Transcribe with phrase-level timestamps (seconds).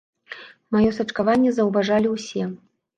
[0.77, 2.53] Маё сачкаванне заўважалі ўсе.